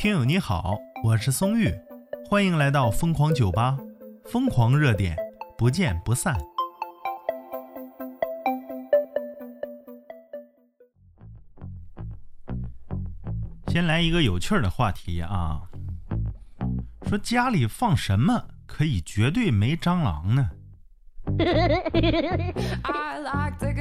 [0.00, 1.70] 听友你好，我是松玉，
[2.26, 3.76] 欢迎来到疯狂酒吧，
[4.24, 5.14] 疯狂热点，
[5.58, 6.34] 不见不散。
[13.66, 15.60] 先来一个有趣的话题啊，
[17.06, 20.50] 说家里放什么可以绝对没蟑螂呢？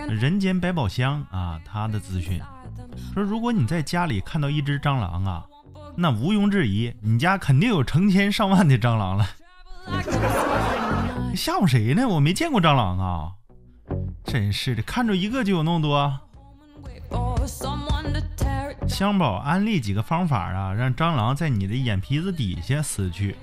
[0.10, 2.42] 人间百宝箱啊，他的资讯
[3.14, 5.46] 说，如果你在家里看到一只蟑螂啊，
[6.02, 9.28] 那毋庸置疑，你家肯定有成千上万的蟑螂了。
[11.36, 12.08] 吓唬谁呢？
[12.08, 13.34] 我没见过蟑螂啊！
[14.24, 16.18] 真是的，看着一个就有那么多。
[18.88, 23.36] 香宝安利几个方法啊，让蟑螂在你的眼皮子底下死去，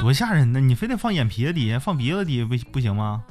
[0.00, 0.60] 多吓人呢！
[0.60, 3.24] 你非得放眼皮子底下，放鼻子底下不不行吗？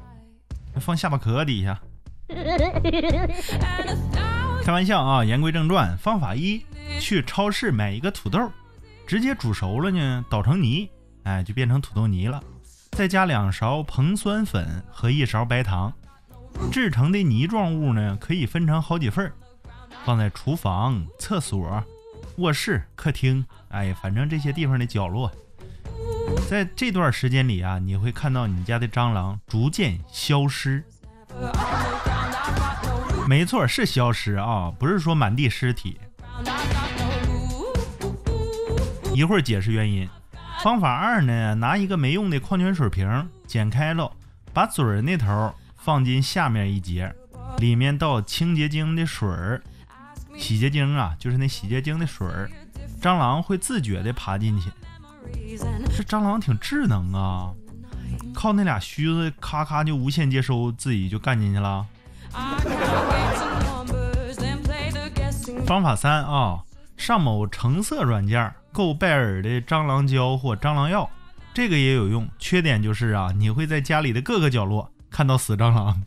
[0.81, 1.79] 放下巴壳底下。
[4.65, 5.23] 开玩笑啊！
[5.23, 6.65] 言归正传，方法一：
[6.99, 8.51] 去超市买一个土豆，
[9.05, 10.89] 直接煮熟了呢，捣成泥，
[11.23, 12.43] 哎，就变成土豆泥了。
[12.91, 15.93] 再加两勺硼酸粉和一勺白糖，
[16.71, 19.31] 制成的泥状物呢，可以分成好几份。
[20.03, 21.83] 放在厨房、厕所、
[22.37, 25.31] 卧室、客厅，哎，反正这些地方的角落，
[26.49, 30.83] 在这段时间里啊，你会看到你家的蟑螂逐渐消失。
[33.27, 35.99] 没错，是消失啊，不是说满地尸体。
[39.17, 40.07] 一会儿解释原因。
[40.61, 44.11] 方法二呢，拿一个没用的矿泉水瓶，剪开了，
[44.53, 47.11] 把嘴儿那头放进下面一节，
[47.57, 49.59] 里面倒清洁精的水儿。
[50.37, 52.47] 洗洁精啊，就是那洗洁精的水儿，
[53.01, 54.69] 蟑螂会自觉地爬进去。
[55.97, 57.49] 这蟑螂挺智能啊，
[58.35, 61.83] 靠那俩须子咔咔就无限接收，自己就干进去了。
[65.65, 66.63] 方法三啊，
[66.95, 71.09] 上某橙色软件购拜耳的蟑螂胶或蟑螂药，
[71.51, 72.29] 这个也有用。
[72.37, 76.03] 缺点就是啊，你会在家里的各个角落看到死蟑螂。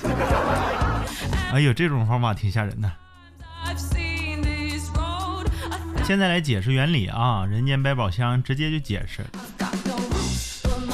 [1.52, 2.90] 哎呦，这种方法挺吓人的。
[6.02, 7.44] 现在来解释原理啊！
[7.44, 9.22] 人间百宝箱直接就解释，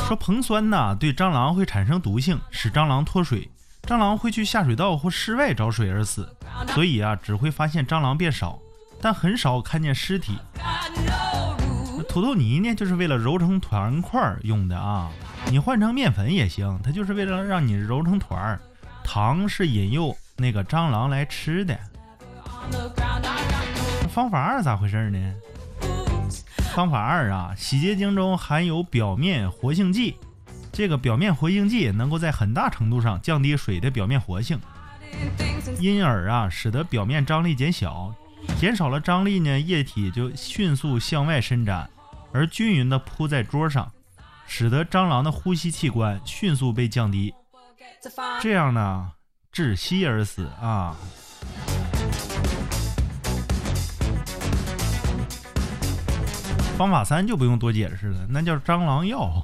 [0.08, 3.48] 说硼酸呐对蟑螂会产生毒性，使蟑螂脱水，
[3.84, 6.28] 蟑螂会去下水道或室外找水而死，
[6.74, 8.58] 所以啊只会发现蟑螂变少，
[9.00, 10.36] 但很少看见尸体。
[12.16, 15.10] 土豆泥呢就是为了揉成团块用的啊，
[15.50, 18.58] 你换成面粉也行，它就是为了让你揉成团儿。
[19.04, 21.78] 糖是引诱那个蟑螂来吃的。
[24.08, 25.34] 方法二咋回事呢？
[26.74, 30.16] 方法二啊，洗洁精中含有表面活性剂，
[30.72, 34.58] 这个表面活性剂能够在很大程度上降低水的表面活性，
[35.78, 38.10] 因而啊，使得表面张力减小，
[38.58, 41.86] 减少了张力呢，液体就迅速向外伸展，
[42.36, 43.90] 而均匀的铺在桌上，
[44.46, 47.32] 使得蟑螂的呼吸器官迅速被降低，
[48.42, 49.10] 这样呢，
[49.50, 50.94] 窒息而死啊。
[56.76, 59.32] 方法三就不用多解释了，那叫蟑螂药。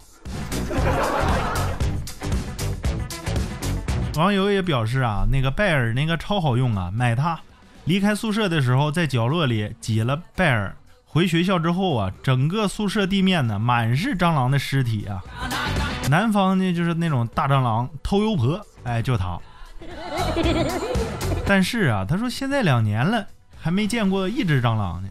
[4.17, 7.41] 网友也表示啊，那个拜耳那个超好用啊，买它。
[7.85, 10.77] 离开宿舍的时候，在角落里挤了拜耳，
[11.13, 15.23] 回学校之后啊，整个宿舍地面呢满是蟑螂的尸体啊。
[16.09, 19.39] 南方呢就是那种大蟑螂偷油婆，哎，就它。
[21.45, 23.27] 但是啊，他说现在两年了，
[23.61, 25.09] 还没见过一只蟑螂呢。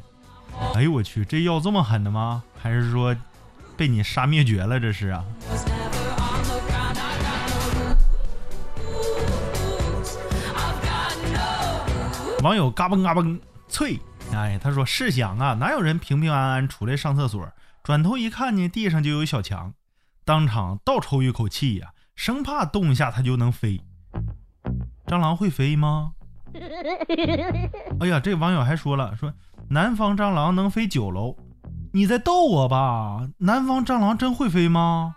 [0.73, 2.41] 哎呦我去，这药这么狠的吗？
[2.59, 3.15] 还是说
[3.77, 4.79] 被你杀灭绝了？
[4.79, 5.23] 这是啊。
[12.41, 13.39] 网友嘎嘣嘎嘣
[13.69, 13.99] 脆，
[14.33, 17.51] 哎，他说试想啊，哪有人平平安安出来上厕所，
[17.83, 19.73] 转头一看呢，地上就有小强，
[20.25, 23.81] 当场倒抽一口气呀，生怕动一下它就能飞。
[25.05, 26.13] 蟑螂会飞吗？
[27.99, 29.33] 哎呀，这网友还说了，说
[29.69, 31.35] 南方蟑螂能飞九楼，
[31.93, 33.27] 你在逗我吧？
[33.39, 35.15] 南方蟑螂真会飞吗？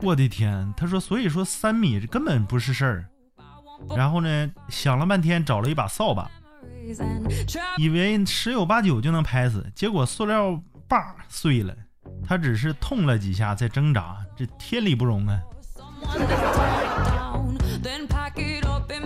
[0.00, 3.08] 我的天，他说，所以说三米根本不是事儿。
[3.96, 6.30] 然后呢，想了半天，找了一把扫把，
[7.76, 11.74] 以为十有八九就能拍死，结果塑料把碎了，
[12.26, 15.40] 他只是痛了几下在挣扎，这天理不容啊！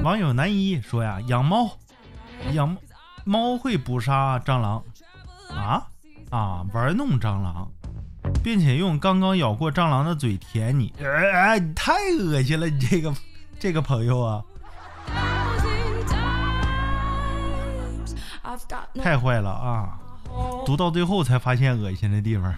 [0.02, 1.70] 网友男一说呀，养猫，
[2.52, 2.76] 养
[3.24, 4.82] 猫会捕杀蟑螂
[5.50, 5.86] 啊
[6.30, 7.68] 啊，玩弄蟑螂，
[8.42, 13.14] 并且用刚刚咬过蟑螂的嘴舔你，哎，你太恶心了，你这个
[13.58, 14.44] 这个朋友啊。
[19.02, 19.98] 太坏了啊！
[20.64, 22.54] 读到最后才发现恶心的地方。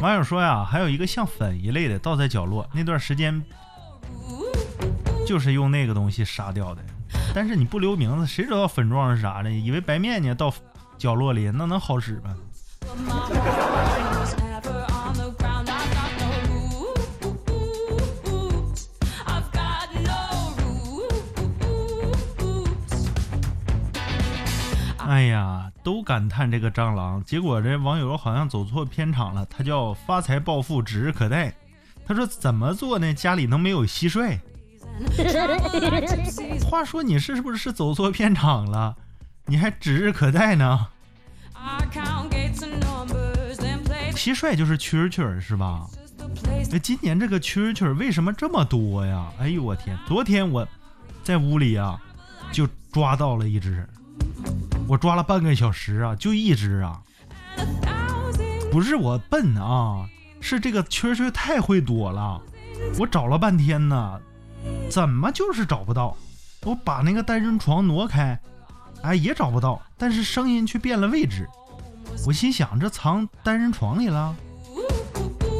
[0.00, 3.42] 网友说呀，还有一个像粉一类的倒在角落，那段时间
[5.26, 6.82] 就是用那个东西杀掉的。
[7.34, 9.50] 但是你不留名字，谁知道粉状是啥呢？
[9.50, 10.52] 以为白面呢，倒
[10.98, 12.34] 角落里那能好使吗？
[25.06, 29.44] 哎呀，都感叹这个蟑螂，结果这网友好像走错片场了。
[29.46, 31.52] 他叫发财暴富指日可待。
[32.06, 33.12] 他说怎么做呢？
[33.14, 34.38] 家里能没有蟋蟀？
[36.68, 38.96] 话说你是不是走错片场了？
[39.46, 40.88] 你还指日可待呢？
[44.14, 45.86] 蟋蟀就是蛐蛐是吧？
[46.70, 49.32] 那今年这个蛐蛐为什么这么多呀？
[49.38, 49.98] 哎呦我天！
[50.06, 50.66] 昨天我
[51.24, 52.00] 在屋里啊，
[52.52, 53.88] 就抓到了一只。
[54.88, 57.00] 我抓了半个小时啊，就一只啊！
[58.70, 60.08] 不是我笨啊，
[60.40, 62.40] 是这个蛐蛐太会躲了。
[62.98, 64.20] 我找了半天呢，
[64.90, 66.16] 怎么就是找不到？
[66.64, 68.38] 我把那个单人床挪开，
[69.02, 69.80] 哎，也找不到。
[69.96, 71.48] 但是声音却变了位置。
[72.26, 74.34] 我心想，这藏单人床里了？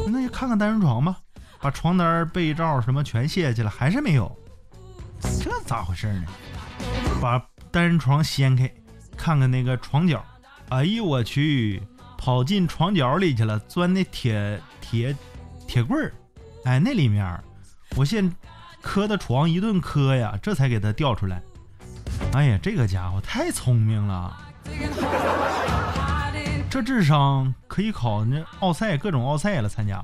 [0.07, 1.17] 那就看看单人床吧。
[1.59, 4.29] 把床单、被罩什么全卸下去了，还是没有。
[5.41, 6.25] 这咋回事呢？
[7.21, 7.41] 把
[7.71, 8.69] 单人床掀开。
[9.17, 10.23] 看看那个床角，
[10.69, 11.81] 哎呦我去，
[12.17, 15.15] 跑进床角里去了，钻那铁铁
[15.67, 16.13] 铁棍儿，
[16.65, 17.39] 哎那里面，
[17.95, 18.33] 我现
[18.81, 21.41] 磕的床一顿磕呀，这才给他调出来。
[22.33, 24.37] 哎呀，这个家伙太聪明了，
[26.69, 30.03] 这智商可以考那奥赛各种奥赛了参加。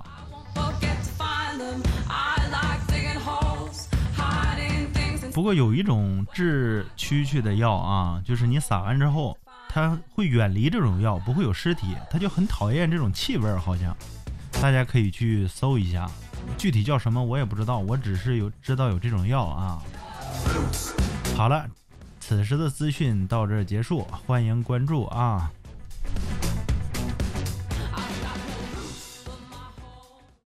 [5.39, 9.37] 不过有一种治蛐蛐的药啊，就是你撒完之后，
[9.69, 13.95] 它会远离这种药，不会有尸体，它就很讨厌这种气味，好像。
[14.61, 16.11] 大家可以去搜一下，
[16.57, 19.81] 具体叫什么我也不知道，我只是有知道有这种药啊。
[21.37, 21.65] 好了，
[22.19, 25.49] 此时的资讯到这儿结束，欢迎关注啊。